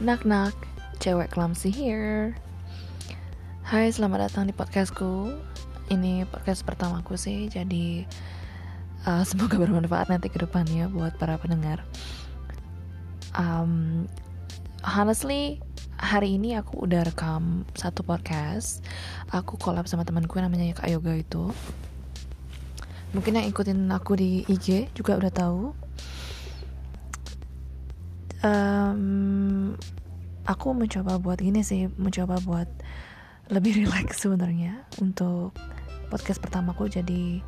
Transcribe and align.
Knock 0.00 0.24
knock, 0.24 0.56
cewek 1.04 1.28
clumsy 1.28 1.68
here. 1.68 2.32
Hai, 3.60 3.92
selamat 3.92 4.32
datang 4.32 4.48
di 4.48 4.56
podcastku. 4.56 5.36
Ini 5.92 6.24
podcast 6.32 6.64
pertamaku 6.64 7.20
sih, 7.20 7.52
jadi 7.52 8.08
uh, 9.04 9.20
semoga 9.28 9.60
bermanfaat 9.60 10.08
nanti 10.08 10.32
ke 10.32 10.40
depannya 10.40 10.88
buat 10.88 11.20
para 11.20 11.36
pendengar. 11.36 11.84
Um, 13.36 14.08
honestly, 14.80 15.60
hari 16.00 16.40
ini 16.40 16.56
aku 16.56 16.88
udah 16.88 17.04
rekam 17.04 17.68
satu 17.76 18.00
podcast. 18.00 18.80
Aku 19.28 19.60
collab 19.60 19.84
sama 19.84 20.08
temanku 20.08 20.40
namanya 20.40 20.72
Kak 20.72 20.88
Yoga 20.88 21.20
itu. 21.20 21.52
Mungkin 23.12 23.36
yang 23.36 23.44
ikutin 23.44 23.92
aku 23.92 24.16
di 24.16 24.40
IG 24.48 24.88
juga 24.96 25.20
udah 25.20 25.28
tahu 25.28 25.76
um, 28.42 29.02
aku 30.46 30.74
mencoba 30.74 31.18
buat 31.22 31.38
gini 31.38 31.62
sih 31.62 31.86
mencoba 31.94 32.42
buat 32.42 32.68
lebih 33.50 33.78
relax 33.86 34.22
sebenarnya. 34.22 34.86
Untuk 34.98 35.54
podcast 36.12 36.40
pertamaku 36.44 36.92
jadi 36.92 37.40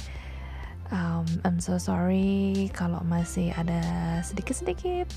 um, 0.93 1.27
I'm 1.45 1.61
so 1.61 1.77
sorry 1.77 2.73
kalau 2.73 3.01
masih 3.05 3.53
ada 3.55 3.80
sedikit-sedikit 4.25 5.09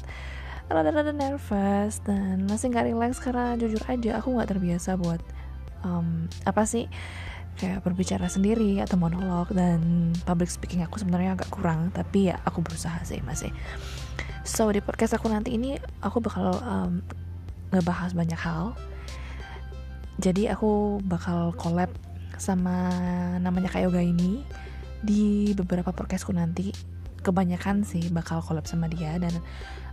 rada-rada 0.68 1.16
nervous 1.16 2.04
dan 2.04 2.44
masih 2.44 2.76
nggak 2.76 2.92
relax 2.92 3.24
karena 3.24 3.56
jujur 3.56 3.80
aja 3.88 4.20
aku 4.20 4.36
nggak 4.36 4.52
terbiasa 4.52 5.00
buat 5.00 5.24
um, 5.88 6.28
apa 6.44 6.68
sih 6.68 6.92
kayak 7.58 7.88
berbicara 7.88 8.28
sendiri 8.28 8.84
atau 8.84 9.00
monolog 9.00 9.50
dan 9.56 10.12
public 10.28 10.52
speaking 10.52 10.84
aku 10.84 11.02
sebenarnya 11.02 11.40
agak 11.40 11.50
kurang 11.50 11.90
tapi 11.96 12.30
ya 12.30 12.38
aku 12.44 12.62
berusaha 12.62 13.00
sih 13.08 13.24
masih. 13.24 13.50
So 14.44 14.70
di 14.72 14.80
podcast 14.84 15.16
aku 15.16 15.28
nanti 15.32 15.56
ini 15.56 15.76
aku 16.04 16.20
bakal 16.20 16.60
um, 16.64 17.02
ngebahas 17.72 18.12
banyak 18.16 18.40
hal. 18.40 18.76
Jadi 20.18 20.50
aku 20.50 20.98
bakal 21.06 21.54
collab 21.54 21.94
sama 22.38 22.90
namanya 23.38 23.70
Kak 23.70 23.86
Yoga 23.86 24.02
ini 24.02 24.42
di 25.02 25.54
beberapa 25.54 25.94
podcastku 25.94 26.34
nanti. 26.34 26.74
Kebanyakan 27.18 27.84
sih 27.84 28.08
bakal 28.08 28.40
collab 28.40 28.70
sama 28.70 28.88
dia 28.88 29.20
dan 29.20 29.34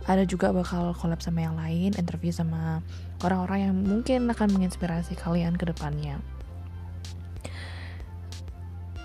ada 0.07 0.23
juga 0.23 0.53
bakal 0.55 0.95
collab 0.95 1.19
sama 1.19 1.43
yang 1.43 1.57
lain 1.57 1.91
interview 1.97 2.31
sama 2.31 2.79
orang-orang 3.25 3.69
yang 3.69 3.75
mungkin 3.75 4.29
akan 4.29 4.55
menginspirasi 4.55 5.19
kalian 5.19 5.57
ke 5.59 5.67
depannya. 5.67 6.21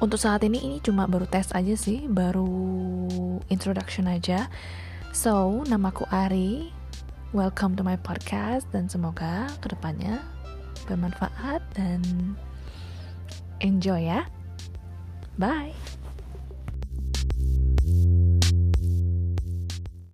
Untuk 0.01 0.17
saat 0.17 0.41
ini 0.47 0.63
ini 0.63 0.77
cuma 0.81 1.05
baru 1.05 1.29
tes 1.29 1.53
aja 1.53 1.77
sih 1.77 2.09
baru 2.09 2.49
introduction 3.53 4.09
aja. 4.09 4.49
So 5.11 5.67
namaku 5.67 6.07
Ari 6.09 6.80
welcome 7.31 7.79
to 7.79 7.87
my 7.87 7.95
podcast 7.95 8.67
dan 8.75 8.91
semoga 8.91 9.47
ke 9.63 9.71
depannya 9.71 10.19
bermanfaat 10.91 11.63
dan 11.79 12.03
enjoy 13.63 14.03
ya. 14.03 14.27
Bye. 15.39 15.71